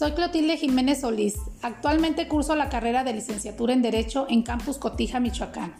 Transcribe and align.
Soy 0.00 0.12
Clotilde 0.12 0.56
Jiménez 0.56 1.02
Solís. 1.02 1.34
Actualmente 1.60 2.26
curso 2.26 2.56
la 2.56 2.70
carrera 2.70 3.04
de 3.04 3.12
licenciatura 3.12 3.74
en 3.74 3.82
Derecho 3.82 4.24
en 4.30 4.42
Campus 4.42 4.78
Cotija, 4.78 5.20
Michoacán. 5.20 5.74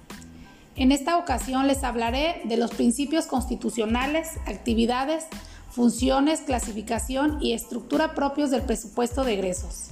En 0.76 0.92
esta 0.92 1.16
ocasión 1.16 1.66
les 1.66 1.84
hablaré 1.84 2.42
de 2.44 2.58
los 2.58 2.70
principios 2.70 3.24
constitucionales, 3.24 4.36
actividades, 4.44 5.24
funciones, 5.70 6.40
clasificación 6.40 7.38
y 7.40 7.54
estructura 7.54 8.14
propios 8.14 8.50
del 8.50 8.60
presupuesto 8.60 9.24
de 9.24 9.32
egresos. 9.32 9.88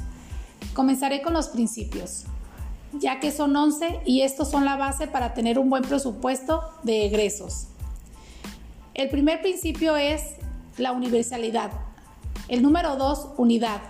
Comenzaré 0.75 1.22
con 1.22 1.32
los 1.32 1.49
principios, 1.49 2.26
ya 2.93 3.21
que 3.21 3.32
son 3.32 3.57
11 3.57 4.00
y 4.04 4.21
estos 4.21 4.50
son 4.50 4.67
la 4.67 4.76
base 4.76 5.07
para 5.07 5.32
tener 5.32 5.58
un 5.58 5.71
buen 5.71 5.85
presupuesto 5.85 6.64
de 6.82 7.07
egresos. 7.07 7.68
El 8.93 9.08
primer 9.08 9.40
principio 9.40 9.96
es 9.96 10.21
la 10.76 10.93
universalidad. 10.93 11.71
El 12.49 12.61
número 12.61 12.96
2, 12.96 13.29
unidad. 13.39 13.81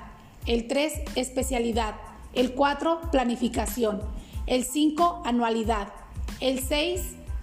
El 0.49 0.67
3, 0.67 0.95
especialidad. 1.15 1.97
El 2.33 2.55
4, 2.55 3.11
planificación. 3.13 4.01
El 4.47 4.65
5, 4.65 5.23
anualidad. 5.27 5.93
El 6.41 6.61
6, 6.61 7.03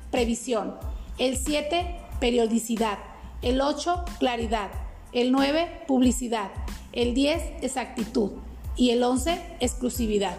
previsión. 0.09 0.73
El 1.19 1.37
7, 1.37 1.99
periodicidad. 2.19 2.97
El 3.43 3.61
8, 3.61 4.05
claridad. 4.17 4.71
El 5.11 5.31
9, 5.31 5.83
publicidad. 5.87 6.49
El 6.93 7.13
10, 7.13 7.43
exactitud. 7.61 8.31
Y 8.75 8.89
el 8.89 9.03
11, 9.03 9.39
exclusividad. 9.59 10.37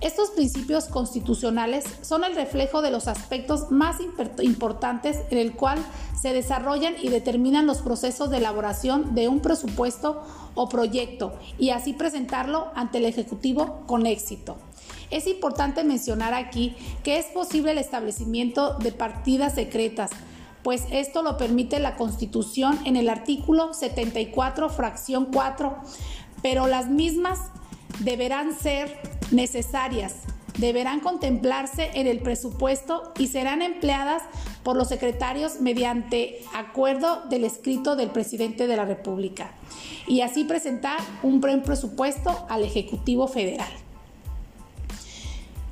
Estos 0.00 0.30
principios 0.30 0.86
constitucionales 0.86 1.84
son 2.00 2.24
el 2.24 2.34
reflejo 2.34 2.80
de 2.80 2.90
los 2.90 3.06
aspectos 3.06 3.70
más 3.70 3.98
importantes 4.40 5.18
en 5.30 5.36
el 5.36 5.52
cual 5.52 5.78
se 6.18 6.32
desarrollan 6.32 6.94
y 7.02 7.10
determinan 7.10 7.66
los 7.66 7.82
procesos 7.82 8.30
de 8.30 8.38
elaboración 8.38 9.14
de 9.14 9.28
un 9.28 9.40
presupuesto 9.40 10.22
o 10.54 10.70
proyecto 10.70 11.34
y 11.58 11.68
así 11.68 11.92
presentarlo 11.92 12.68
ante 12.74 12.96
el 12.96 13.04
Ejecutivo 13.04 13.82
con 13.86 14.06
éxito. 14.06 14.56
Es 15.10 15.26
importante 15.26 15.84
mencionar 15.84 16.32
aquí 16.32 16.74
que 17.04 17.18
es 17.18 17.26
posible 17.26 17.72
el 17.72 17.78
establecimiento 17.78 18.78
de 18.78 18.92
partidas 18.92 19.54
secretas, 19.54 20.12
pues 20.62 20.84
esto 20.90 21.22
lo 21.22 21.36
permite 21.36 21.78
la 21.78 21.96
Constitución 21.96 22.78
en 22.86 22.96
el 22.96 23.10
artículo 23.10 23.74
74, 23.74 24.70
fracción 24.70 25.26
4, 25.30 25.76
pero 26.42 26.66
las 26.68 26.88
mismas 26.88 27.38
deberán 27.98 28.58
ser 28.58 29.09
necesarias 29.30 30.14
deberán 30.58 31.00
contemplarse 31.00 31.90
en 31.94 32.06
el 32.06 32.20
presupuesto 32.20 33.12
y 33.18 33.28
serán 33.28 33.62
empleadas 33.62 34.22
por 34.62 34.76
los 34.76 34.88
secretarios 34.88 35.60
mediante 35.60 36.42
acuerdo 36.54 37.22
del 37.28 37.44
escrito 37.44 37.96
del 37.96 38.10
presidente 38.10 38.66
de 38.66 38.76
la 38.76 38.84
República 38.84 39.52
y 40.06 40.20
así 40.20 40.44
presentar 40.44 40.98
un 41.22 41.40
buen 41.40 41.62
presupuesto 41.62 42.46
al 42.48 42.62
Ejecutivo 42.64 43.26
Federal. 43.26 43.70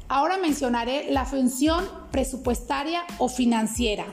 Ahora 0.09 0.39
mencionaré 0.39 1.11
la 1.11 1.27
función 1.27 1.87
presupuestaria 2.11 3.03
o 3.19 3.28
financiera. 3.28 4.06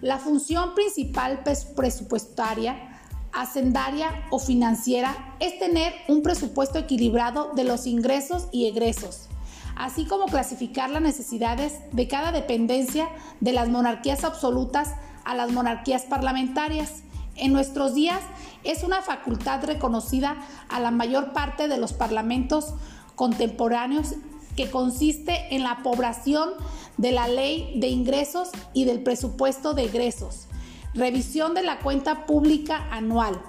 La 0.00 0.18
función 0.18 0.74
principal 0.74 1.42
presupuestaria 1.76 2.91
hacendaria 3.32 4.08
o 4.30 4.38
financiera 4.38 5.34
es 5.40 5.58
tener 5.58 5.92
un 6.08 6.22
presupuesto 6.22 6.78
equilibrado 6.78 7.52
de 7.54 7.64
los 7.64 7.86
ingresos 7.86 8.48
y 8.52 8.66
egresos, 8.66 9.28
así 9.76 10.04
como 10.04 10.26
clasificar 10.26 10.90
las 10.90 11.02
necesidades 11.02 11.80
de 11.92 12.08
cada 12.08 12.32
dependencia 12.32 13.08
de 13.40 13.52
las 13.52 13.68
monarquías 13.68 14.24
absolutas 14.24 14.90
a 15.24 15.34
las 15.34 15.50
monarquías 15.50 16.02
parlamentarias. 16.02 17.02
En 17.36 17.52
nuestros 17.52 17.94
días 17.94 18.20
es 18.64 18.82
una 18.82 19.00
facultad 19.00 19.64
reconocida 19.64 20.36
a 20.68 20.80
la 20.80 20.90
mayor 20.90 21.32
parte 21.32 21.68
de 21.68 21.78
los 21.78 21.94
parlamentos 21.94 22.74
contemporáneos 23.14 24.14
que 24.56 24.70
consiste 24.70 25.54
en 25.54 25.62
la 25.62 25.82
población 25.82 26.50
de 26.98 27.12
la 27.12 27.26
ley 27.26 27.72
de 27.80 27.88
ingresos 27.88 28.50
y 28.74 28.84
del 28.84 29.02
presupuesto 29.02 29.72
de 29.72 29.84
egresos 29.84 30.48
Revisión 30.94 31.54
de 31.54 31.62
la 31.62 31.78
cuenta 31.78 32.26
pública 32.26 32.86
anual. 32.90 33.40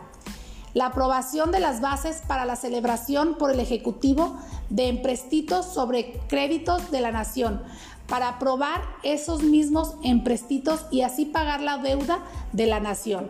La 0.74 0.88
aprobación 0.88 1.52
de 1.52 1.59
las 1.59 1.81
bases 1.81 2.22
para 2.26 2.46
la 2.46 2.56
celebración 2.56 3.36
por 3.38 3.52
el 3.52 3.59
Ejecutivo 3.59 4.38
de 4.70 4.88
emprestitos 4.88 5.66
sobre 5.66 6.20
créditos 6.30 6.90
de 6.90 7.02
la 7.02 7.12
nación 7.12 7.62
para 8.08 8.30
aprobar 8.30 8.81
esos 9.04 9.44
mismos 9.44 9.96
emprestitos 10.04 10.86
y 10.90 11.02
así 11.02 11.26
pagar 11.26 11.62
la 11.62 11.78
deuda 11.78 12.20
de 12.54 12.66
la 12.66 12.80
nación. 12.80 13.28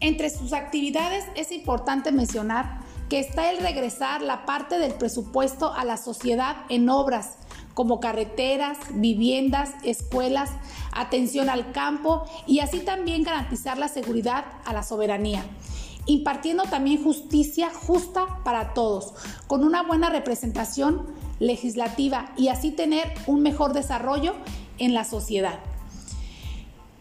Entre 0.00 0.30
sus 0.30 0.52
actividades 0.52 1.24
es 1.36 1.52
importante 1.52 2.10
mencionar 2.10 2.80
que 3.08 3.20
está 3.20 3.50
el 3.50 3.58
regresar 3.58 4.22
la 4.22 4.44
parte 4.44 4.78
del 4.78 4.94
presupuesto 4.94 5.72
a 5.72 5.84
la 5.84 5.96
sociedad 5.96 6.56
en 6.68 6.88
obras 6.88 7.36
como 7.74 8.00
carreteras, 8.00 8.78
viviendas, 8.92 9.70
escuelas, 9.84 10.50
atención 10.92 11.48
al 11.48 11.72
campo 11.72 12.24
y 12.46 12.60
así 12.60 12.80
también 12.80 13.22
garantizar 13.22 13.78
la 13.78 13.88
seguridad 13.88 14.44
a 14.64 14.72
la 14.72 14.82
soberanía 14.82 15.44
impartiendo 16.06 16.64
también 16.64 17.02
justicia 17.02 17.70
justa 17.72 18.40
para 18.42 18.74
todos, 18.74 19.14
con 19.46 19.64
una 19.64 19.82
buena 19.82 20.10
representación 20.10 21.06
legislativa 21.38 22.32
y 22.36 22.48
así 22.48 22.70
tener 22.70 23.12
un 23.26 23.42
mejor 23.42 23.72
desarrollo 23.72 24.34
en 24.78 24.94
la 24.94 25.04
sociedad. 25.04 25.60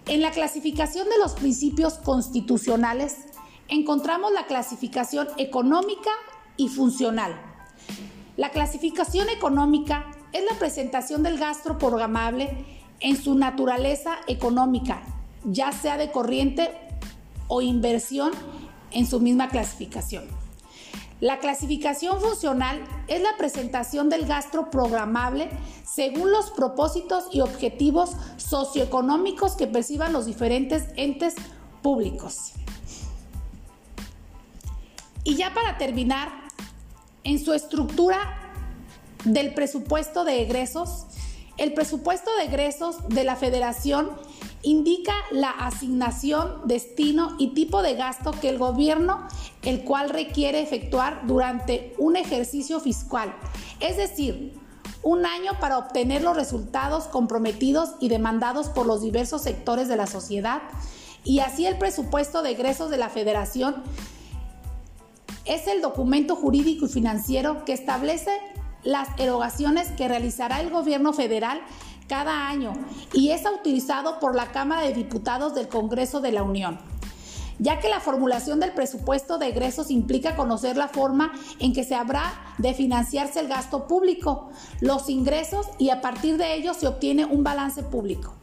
En 0.07 0.21
la 0.21 0.31
clasificación 0.31 1.07
de 1.09 1.17
los 1.17 1.33
principios 1.33 1.95
constitucionales 1.95 3.17
encontramos 3.67 4.31
la 4.31 4.45
clasificación 4.47 5.27
económica 5.37 6.11
y 6.57 6.67
funcional. 6.67 7.39
La 8.37 8.51
clasificación 8.51 9.29
económica 9.29 10.11
es 10.31 10.43
la 10.43 10.57
presentación 10.59 11.23
del 11.23 11.37
gasto 11.37 11.77
programable 11.77 12.65
en 12.99 13.17
su 13.21 13.35
naturaleza 13.35 14.17
económica, 14.27 15.01
ya 15.43 15.71
sea 15.71 15.97
de 15.97 16.11
corriente 16.11 16.71
o 17.47 17.61
inversión 17.61 18.31
en 18.91 19.07
su 19.07 19.19
misma 19.19 19.49
clasificación. 19.49 20.25
La 21.21 21.39
clasificación 21.39 22.21
funcional 22.21 22.81
es 23.07 23.21
la 23.21 23.35
presentación 23.37 24.09
del 24.09 24.25
gasto 24.25 24.69
programable 24.69 25.49
según 25.83 26.31
los 26.31 26.51
propósitos 26.51 27.25
y 27.33 27.41
objetivos 27.41 28.11
socioeconómicos 28.37 29.57
que 29.57 29.67
perciban 29.67 30.13
los 30.13 30.25
diferentes 30.25 30.85
entes 30.95 31.35
públicos. 31.81 32.53
Y 35.25 35.35
ya 35.35 35.53
para 35.53 35.77
terminar, 35.77 36.29
en 37.25 37.37
su 37.37 37.53
estructura 37.53 38.38
del 39.25 39.53
presupuesto 39.53 40.23
de 40.23 40.41
egresos. 40.41 41.05
El 41.57 41.73
presupuesto 41.73 42.29
de 42.37 42.45
egresos 42.45 43.07
de 43.09 43.23
la 43.23 43.35
federación 43.35 44.11
indica 44.61 45.13
la 45.31 45.49
asignación, 45.49 46.61
destino 46.65 47.35
y 47.37 47.53
tipo 47.53 47.81
de 47.81 47.95
gasto 47.95 48.31
que 48.31 48.49
el 48.49 48.57
gobierno 48.57 49.27
el 49.61 49.83
cual 49.83 50.09
requiere 50.09 50.61
efectuar 50.61 51.25
durante 51.27 51.93
un 51.97 52.15
ejercicio 52.15 52.79
fiscal, 52.79 53.33
es 53.79 53.97
decir, 53.97 54.53
un 55.01 55.25
año 55.25 55.53
para 55.59 55.77
obtener 55.77 56.21
los 56.21 56.35
resultados 56.35 57.05
comprometidos 57.05 57.91
y 58.01 58.09
demandados 58.09 58.67
por 58.67 58.85
los 58.85 59.01
diversos 59.01 59.41
sectores 59.41 59.87
de 59.87 59.95
la 59.95 60.07
sociedad 60.07 60.61
y 61.23 61.39
así 61.39 61.65
el 61.65 61.77
presupuesto 61.77 62.41
de 62.41 62.51
egresos 62.51 62.89
de 62.89 62.97
la 62.97 63.09
federación 63.09 63.75
es 65.45 65.67
el 65.67 65.81
documento 65.81 66.35
jurídico 66.35 66.85
y 66.85 66.89
financiero 66.89 67.63
que 67.65 67.73
establece 67.73 68.31
las 68.83 69.07
erogaciones 69.17 69.89
que 69.91 70.07
realizará 70.07 70.61
el 70.61 70.69
gobierno 70.69 71.13
federal 71.13 71.61
cada 72.07 72.47
año 72.47 72.73
y 73.13 73.31
es 73.31 73.43
utilizado 73.45 74.19
por 74.19 74.35
la 74.35 74.51
Cámara 74.51 74.81
de 74.81 74.93
Diputados 74.93 75.53
del 75.53 75.67
Congreso 75.67 76.21
de 76.21 76.31
la 76.31 76.43
Unión 76.43 76.79
ya 77.59 77.79
que 77.79 77.89
la 77.89 77.99
formulación 77.99 78.59
del 78.59 78.71
presupuesto 78.71 79.37
de 79.37 79.49
egresos 79.49 79.91
implica 79.91 80.35
conocer 80.35 80.77
la 80.77 80.87
forma 80.87 81.33
en 81.59 81.73
que 81.73 81.83
se 81.83 81.93
habrá 81.93 82.55
de 82.57 82.73
financiarse 82.73 83.41
el 83.41 83.47
gasto 83.47 83.85
público, 83.85 84.49
los 84.79 85.09
ingresos 85.09 85.67
y 85.77 85.89
a 85.89 86.01
partir 86.01 86.37
de 86.37 86.55
ello 86.55 86.73
se 86.73 86.87
obtiene 86.87 87.25
un 87.25 87.43
balance 87.43 87.83
público. 87.83 88.33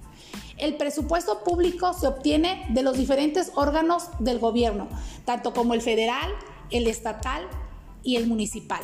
El 0.59 0.77
presupuesto 0.77 1.43
público 1.45 1.93
se 1.93 2.07
obtiene 2.07 2.67
de 2.71 2.83
los 2.83 2.97
diferentes 2.97 3.53
órganos 3.55 4.09
del 4.21 4.39
gobierno, 4.39 4.89
tanto 5.25 5.53
como 5.53 5.75
el 5.75 5.83
federal, 5.83 6.31
el 6.71 6.87
estatal 6.87 7.47
y 8.03 8.17
el 8.17 8.27
municipal. 8.27 8.81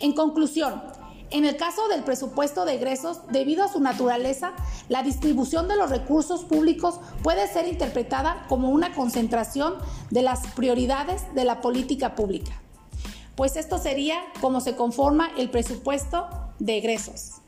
En 0.00 0.14
conclusión, 0.14 0.82
en 1.30 1.44
el 1.44 1.56
caso 1.56 1.86
del 1.88 2.02
presupuesto 2.02 2.64
de 2.64 2.74
egresos, 2.74 3.20
debido 3.30 3.62
a 3.62 3.68
su 3.68 3.80
naturaleza, 3.80 4.52
la 4.88 5.02
distribución 5.02 5.68
de 5.68 5.76
los 5.76 5.90
recursos 5.90 6.44
públicos 6.44 6.98
puede 7.22 7.46
ser 7.46 7.68
interpretada 7.68 8.46
como 8.48 8.70
una 8.70 8.94
concentración 8.94 9.74
de 10.10 10.22
las 10.22 10.46
prioridades 10.48 11.22
de 11.34 11.44
la 11.44 11.60
política 11.60 12.14
pública. 12.14 12.52
Pues 13.36 13.56
esto 13.56 13.78
sería 13.78 14.16
como 14.40 14.60
se 14.60 14.74
conforma 14.74 15.30
el 15.36 15.50
presupuesto 15.50 16.26
de 16.58 16.78
egresos. 16.78 17.39